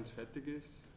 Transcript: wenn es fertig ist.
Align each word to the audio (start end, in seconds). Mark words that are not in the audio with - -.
wenn 0.00 0.06
es 0.06 0.10
fertig 0.12 0.46
ist. 0.46 0.88